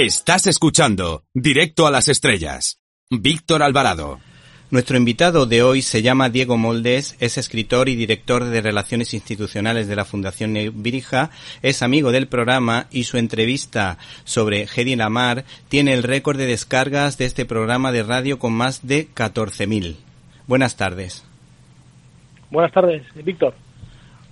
[0.00, 2.78] Estás escuchando Directo a las Estrellas.
[3.10, 4.20] Víctor Alvarado.
[4.70, 9.88] Nuestro invitado de hoy se llama Diego Moldes, es escritor y director de Relaciones Institucionales
[9.88, 11.30] de la Fundación Nebrija,
[11.62, 17.18] es amigo del programa y su entrevista sobre Hedy Lamar tiene el récord de descargas
[17.18, 19.96] de este programa de radio con más de 14.000.
[20.46, 21.24] Buenas tardes.
[22.52, 23.52] Buenas tardes, Víctor.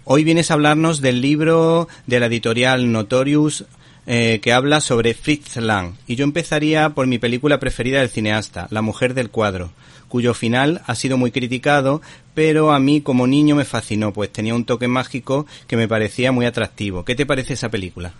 [0.05, 3.65] Hoy vienes a hablarnos del libro de la editorial Notorious
[4.07, 5.95] eh, que habla sobre Fritz Lang.
[6.07, 9.71] Y yo empezaría por mi película preferida del cineasta, La mujer del cuadro,
[10.09, 12.01] cuyo final ha sido muy criticado,
[12.35, 16.31] pero a mí como niño me fascinó, pues tenía un toque mágico que me parecía
[16.31, 17.05] muy atractivo.
[17.05, 18.13] ¿Qué te parece esa película?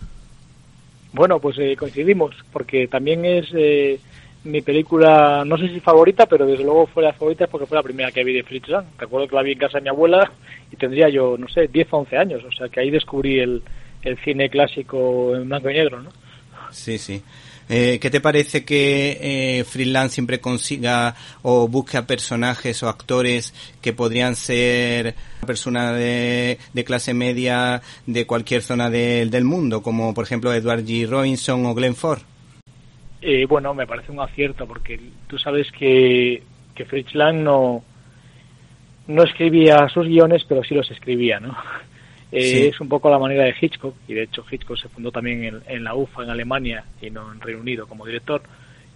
[1.13, 3.97] Bueno, pues eh, coincidimos, porque también es eh,
[4.43, 7.83] mi película, no sé si favorita, pero desde luego fue la favorita porque fue la
[7.83, 8.85] primera que vi de Fritz Lang.
[8.97, 10.29] Recuerdo que la vi en casa de mi abuela
[10.69, 13.63] y tendría yo, no sé, 10 o 11 años, o sea que ahí descubrí el,
[14.03, 16.09] el cine clásico en blanco y negro, ¿no?
[16.71, 17.21] Sí, sí.
[17.69, 19.17] Eh, ¿Qué te parece que
[19.59, 26.59] eh, Freeland siempre consiga o busque a personajes o actores que podrían ser personas de,
[26.73, 31.07] de clase media de cualquier zona del mundo, como por ejemplo Edward G.
[31.07, 32.21] Robinson o Glenn Ford?
[33.21, 37.83] Eh, bueno, me parece un acierto porque tú sabes que, que Fritz Lang no,
[39.07, 41.57] no escribía sus guiones, pero sí los escribía, ¿no?
[42.31, 45.61] Eh, es un poco la manera de Hitchcock, y de hecho Hitchcock se fundó también
[45.65, 48.41] en, la UFA en Alemania y no en Reino Unido como director,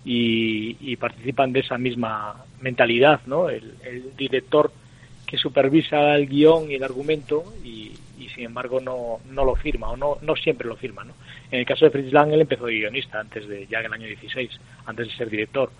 [0.03, 3.49] y, participan de esa misma mentalidad, ¿no?
[3.49, 3.73] El,
[4.17, 4.71] director
[5.25, 7.91] que supervisa el guion y el argumento y,
[8.35, 11.13] sin embargo no, no lo firma o no, no siempre lo firma, ¿no?
[11.51, 13.93] En el caso de Fritz Lang, él empezó de guionista antes de, ya en el
[13.93, 14.49] año 16,
[14.85, 15.71] antes de ser director,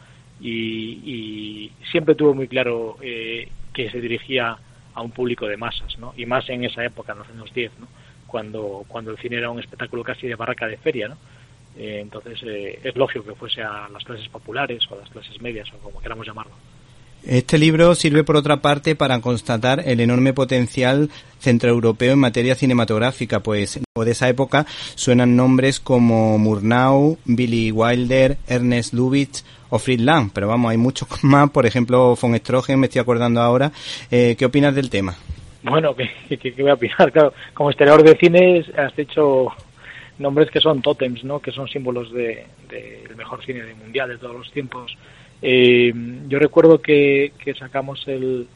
[0.41, 4.57] y, siempre tuvo muy claro eh, que se dirigía
[4.93, 6.13] a un público de masas, ¿no?
[6.17, 7.87] Y más en esa época, en los años 10, ¿no?
[8.27, 11.17] Cuando, cuando el cine era un espectáculo casi de barraca de feria, ¿no?
[11.77, 15.41] Eh, entonces eh, es lógico que fuese a las clases populares o a las clases
[15.41, 16.53] medias o como queramos llamarlo.
[17.25, 21.09] Este libro sirve, por otra parte, para constatar el enorme potencial
[21.39, 24.65] centroeuropeo en materia cinematográfica, pues de esa época
[24.95, 31.07] suenan nombres como Murnau, Billy Wilder, Ernest Lubitsch o Fritz Lang, pero vamos, hay muchos
[31.23, 33.71] más, por ejemplo, von Stroheim, me estoy acordando ahora.
[34.09, 35.15] Eh, ¿Qué opinas del tema?
[35.63, 37.11] Bueno, ¿qué, voy a opinar?
[37.11, 39.47] Claro, como historiador de cine has hecho
[40.17, 41.39] nombres que son tótems, ¿no?
[41.39, 44.95] que son símbolos del de, mejor cine mundial de todos los tiempos
[45.41, 45.91] eh,
[46.27, 48.47] yo recuerdo que, sacamos el,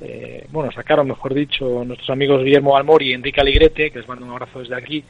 [0.00, 4.26] eh, bueno, sacaron, mejor dicho, nuestros amigos Guillermo Almori y Enrique Aligrete, que les mando
[4.26, 5.02] un abrazo desde aquí,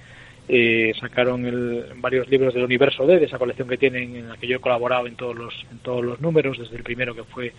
[0.49, 4.37] eh, sacaron el, varios libros del universo D, de esa colección que tienen, en la
[4.37, 7.25] que yo he colaborado en todos los, en todos los números, desde el primero que
[7.25, 7.53] fue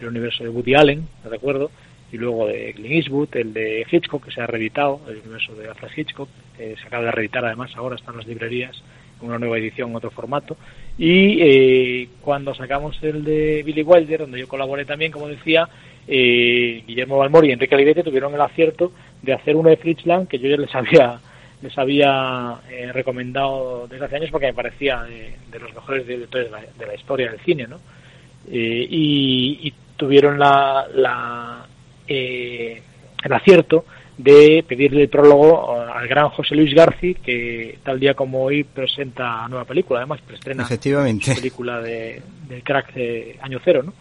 [0.00, 1.70] el universo de Woody Allen, ¿de recuerdo?
[2.12, 5.68] Y luego de Clint Eastwood, el de Hitchcock, que se ha reeditado, el universo de
[5.68, 8.82] Alfred Hitchcock, se acaba de reeditar además ahora, están las librerías,
[9.20, 10.56] una nueva edición otro formato.
[10.98, 15.68] Y eh, cuando sacamos el de Billy Wilder, donde yo colaboré también, como decía,
[16.06, 18.92] eh, Guillermo Balmori y Enrique Alirete tuvieron el acierto
[19.22, 21.20] de hacer uno de Fritz Lang, que yo ya les había
[21.62, 26.86] les había eh, recomendado desde hace años porque me parecía de, los mejores directores de
[26.86, 27.80] la, historia del cine, ¿no?
[28.46, 31.66] Y, y, tuvieron la, la
[32.06, 33.86] el acierto
[34.18, 39.48] de pedirle el prólogo al gran José Luis García que tal día como hoy presenta
[39.48, 41.34] nueva película, además preestrena Efectivamente.
[41.34, 43.92] película de, del crack de Año Cero, ¿no?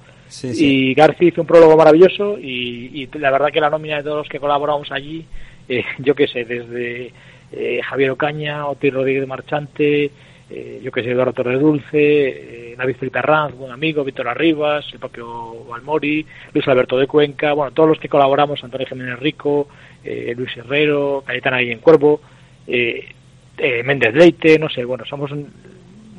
[0.44, 4.30] Y García hizo un prólogo maravilloso y, la verdad que la nómina de todos los
[4.30, 5.26] que colaboramos allí,
[5.70, 7.14] eh, yo qué sé, desde
[7.52, 10.12] eh, Javier Ocaña, Otir Rodríguez Marchante,
[10.56, 14.86] eh, yo que sé, Eduardo Torres Dulce, eh, David Felipe Arranz, buen amigo, Víctor Arribas,
[14.94, 19.68] el propio Valmori, Luis Alberto de Cuenca, bueno, todos los que colaboramos, Antonio Jiménez Rico,
[20.04, 22.22] eh, Luis Herrero, Cayetana en Cuervo,
[22.68, 23.04] eh,
[23.58, 25.32] eh, Méndez Leite, no sé, bueno, somos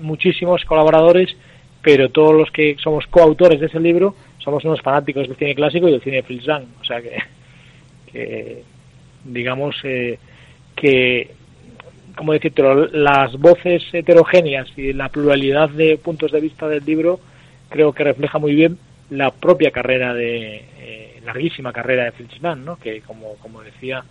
[0.01, 1.37] muchísimos colaboradores,
[1.81, 5.89] pero todos los que somos coautores de ese libro somos unos fanáticos del cine clásico
[5.89, 7.19] y del cine de Fritz Lang, o sea que,
[8.11, 8.63] que
[9.25, 11.31] digamos que
[12.17, 12.63] como decirte,
[12.93, 17.21] las voces heterogéneas y la pluralidad de puntos de vista del libro
[17.69, 18.79] creo que refleja muy bien
[19.11, 22.77] la propia carrera de eh, larguísima carrera de Lang, ¿no?
[22.77, 24.05] que como, como decía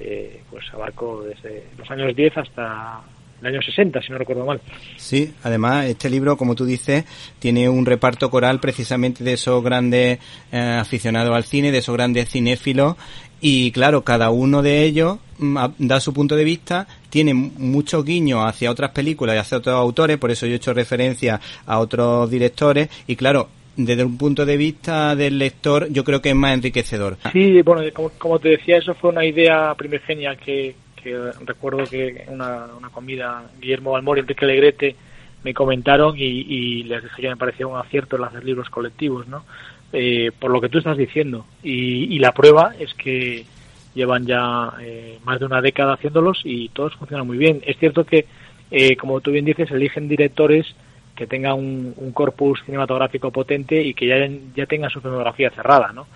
[0.00, 3.00] eh, pues abarcó desde los años 10 hasta
[3.42, 4.60] el año 60, si no recuerdo mal.
[4.96, 7.04] Sí, además este libro, como tú dices,
[7.38, 10.18] tiene un reparto coral precisamente de esos grandes
[10.52, 12.96] eh, aficionados al cine, de esos grandes cinéfilos
[13.44, 18.44] y claro, cada uno de ellos mm, da su punto de vista, tiene muchos guiños
[18.44, 22.30] hacia otras películas y hacia otros autores, por eso yo he hecho referencia a otros
[22.30, 26.54] directores y claro, desde un punto de vista del lector yo creo que es más
[26.54, 27.16] enriquecedor.
[27.32, 27.82] Sí, bueno,
[28.16, 30.76] como, te decía, eso fue una idea primigenia que,
[31.44, 34.96] recuerdo que una, una comida Guillermo Balmori y Enrique Legrete
[35.44, 39.44] me comentaron y, les dije que me parecía un acierto el hacer libros colectivos, ¿no?
[39.92, 41.46] Eh, por lo que tú estás diciendo.
[41.62, 43.44] Y, la prueba es que
[43.94, 47.60] llevan ya eh, más de una década haciéndolos y todos funcionan muy bien.
[47.66, 48.26] Es cierto que,
[48.70, 50.74] eh, como tú bien dices, eligen directores
[51.16, 54.16] que tengan un, corpus cinematográfico potente y que ya,
[54.54, 56.06] ya tengan su filmografía cerrada, ¿no?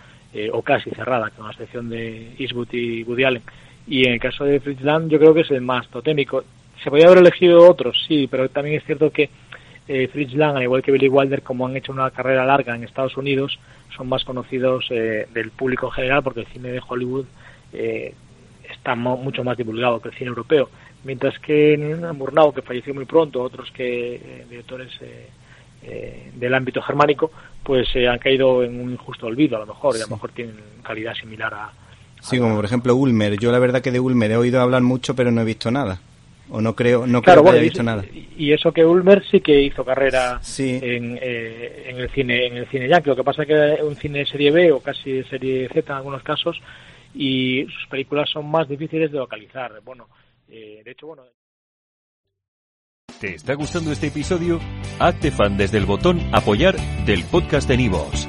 [0.53, 3.43] o casi cerrada, con la excepción de Eastwood y Woody Allen.
[3.87, 6.45] Y en el caso de Fritz Lang, yo creo que es el más totémico.
[6.83, 9.31] Se podría haber elegido otros, sí, pero también es cierto que
[9.89, 12.83] eh, Fritz Lang, al igual que Billy Wilder, como han hecho una carrera larga en
[12.83, 13.59] Estados Unidos,
[13.97, 17.27] son más conocidos eh, del público en general porque el cine de Hollywood
[17.73, 18.13] eh,
[18.71, 20.69] está mucho más divulgado que el cine europeo.
[21.05, 21.77] Mientras que
[22.15, 24.91] Murnau, que falleció muy pronto, otros que eh, directores
[26.35, 27.31] del ámbito germánico,
[27.63, 30.57] pues han caído en un injusto olvido a lo mejor, y a lo mejor tienen
[30.83, 31.71] calidad similar a...
[32.29, 33.39] Sí, como por ejemplo Ulmer.
[33.39, 36.01] Yo la verdad que de Ulmer he oído hablar mucho, pero no he visto nada
[36.51, 38.05] o no creo no creo que haya visto nada
[38.37, 42.69] y eso que Ulmer sí que hizo carrera en, eh, en, el cine en el
[42.69, 45.69] cine yankee lo que pasa es que es un cine serie B o casi serie
[45.69, 46.61] Z en algunos casos
[47.15, 50.09] y sus películas son más difíciles de localizar bueno
[50.49, 51.25] eh, de hecho bueno
[53.21, 54.61] ¿Te está gustando este episodio?
[54.99, 56.77] Hazte fan desde el botón apoyar
[57.07, 58.29] del podcast de Nivos.